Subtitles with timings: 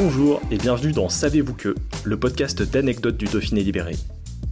[0.00, 3.96] Bonjour et bienvenue dans Savez-vous que, le podcast d'anecdotes du Dauphiné libéré.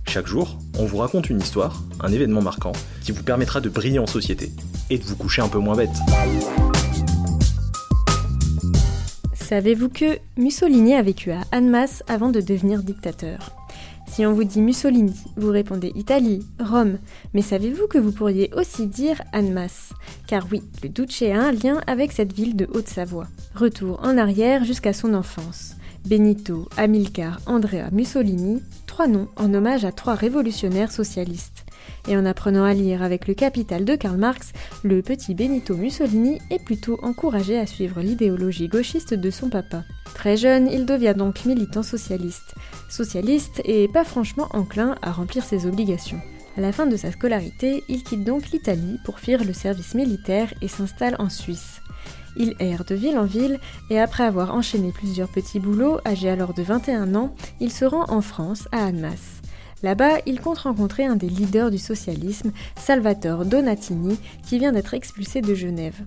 [0.09, 2.73] Chaque jour, on vous raconte une histoire, un événement marquant,
[3.05, 4.51] qui vous permettra de briller en société
[4.91, 5.95] et de vous coucher un peu moins bête.
[9.35, 13.53] Savez-vous que Mussolini a vécu à Annemasse avant de devenir dictateur?
[14.17, 16.97] Si on vous dit Mussolini, vous répondez Italie, Rome,
[17.35, 19.91] mais savez-vous que vous pourriez aussi dire Annemasse?
[20.27, 23.27] Car oui, le Duce a un lien avec cette ville de Haute-Savoie.
[23.55, 25.77] Retour en arrière jusqu'à son enfance.
[26.07, 31.66] Benito, Amilcar, Andrea Mussolini, trois noms en hommage à trois révolutionnaires socialistes.
[32.09, 34.53] Et en apprenant à lire avec le Capital de Karl Marx,
[34.85, 39.85] le petit Benito Mussolini est plutôt encouragé à suivre l'idéologie gauchiste de son papa.
[40.15, 42.55] Très jeune, il devient donc militant socialiste.
[42.89, 46.21] Socialiste et pas franchement enclin à remplir ses obligations.
[46.57, 50.55] À la fin de sa scolarité, il quitte donc l'Italie pour fuir le service militaire
[50.63, 51.83] et s'installe en Suisse.
[52.37, 53.59] Il erre de ville en ville
[53.91, 58.05] et après avoir enchaîné plusieurs petits boulots, âgé alors de 21 ans, il se rend
[58.09, 59.43] en France, à Annemasse.
[59.83, 65.41] Là-bas, il compte rencontrer un des leaders du socialisme, Salvatore Donatini, qui vient d'être expulsé
[65.43, 66.01] de Genève.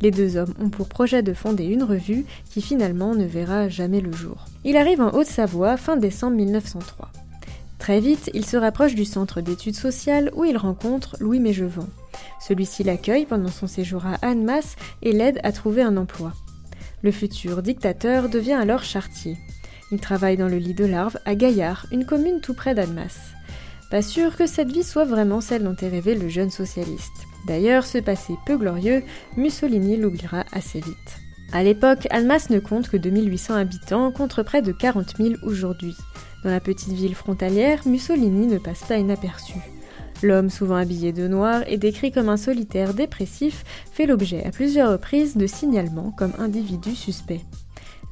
[0.00, 4.00] Les deux hommes ont pour projet de fonder une revue qui finalement ne verra jamais
[4.00, 4.46] le jour.
[4.64, 7.12] Il arrive en Haute-Savoie fin décembre 1903.
[7.78, 11.88] Très vite, il se rapproche du centre d'études sociales où il rencontre Louis Mégevant.
[12.40, 16.32] Celui-ci l'accueille pendant son séjour à Annemasse et l'aide à trouver un emploi.
[17.02, 19.36] Le futur dictateur devient alors chartier.
[19.92, 23.32] Il travaille dans le lit de larve à Gaillard, une commune tout près d'Annemasse.
[23.90, 27.26] Pas sûr que cette vie soit vraiment celle dont est rêvé le jeune socialiste.
[27.46, 29.02] D'ailleurs, ce passé peu glorieux,
[29.36, 31.18] Mussolini l'oubliera assez vite.
[31.52, 35.94] À l'époque, Annemasse ne compte que 2800 habitants contre près de 40 000 aujourd'hui.
[36.42, 39.58] Dans la petite ville frontalière, Mussolini ne passe pas inaperçu.
[40.22, 44.90] L'homme, souvent habillé de noir et décrit comme un solitaire dépressif, fait l'objet à plusieurs
[44.90, 47.42] reprises de signalements comme individu suspect.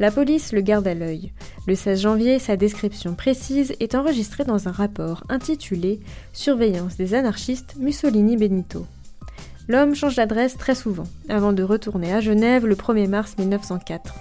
[0.00, 1.30] La police le garde à l'œil.
[1.66, 6.00] Le 16 janvier, sa description précise est enregistrée dans un rapport intitulé
[6.32, 8.86] Surveillance des anarchistes Mussolini-Benito.
[9.68, 14.14] L'homme change d'adresse très souvent, avant de retourner à Genève le 1er mars 1904.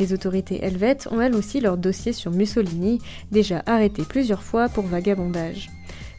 [0.00, 2.98] Les autorités helvètes ont elles aussi leur dossier sur Mussolini,
[3.30, 5.68] déjà arrêté plusieurs fois pour vagabondage.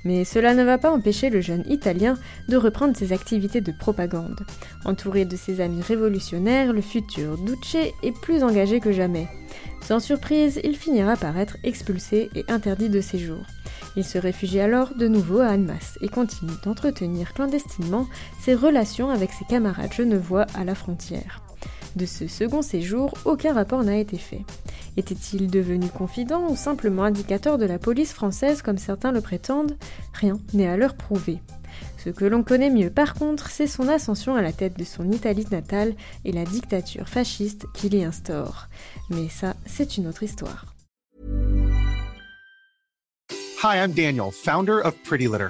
[0.05, 2.17] Mais cela ne va pas empêcher le jeune Italien
[2.47, 4.45] de reprendre ses activités de propagande.
[4.85, 9.27] Entouré de ses amis révolutionnaires, le futur Duce est plus engagé que jamais.
[9.81, 13.43] Sans surprise, il finira par être expulsé et interdit de séjour.
[13.95, 18.07] Il se réfugie alors de nouveau à Annemasse et continue d'entretenir clandestinement
[18.39, 21.48] ses relations avec ses camarades genevois à la frontière.
[21.95, 24.41] De ce second séjour, aucun rapport n'a été fait.
[24.97, 29.77] Était-il devenu confident ou simplement indicateur de la police française comme certains le prétendent
[30.13, 31.39] Rien n'est à leur prouver.
[32.03, 35.11] Ce que l'on connaît mieux par contre, c'est son ascension à la tête de son
[35.11, 35.93] Italie natale
[36.25, 38.67] et la dictature fasciste qu'il y instaure.
[39.09, 40.65] Mais ça, c'est une autre histoire.
[43.61, 45.49] Hi, I'm Daniel, founder of Pretty Litter.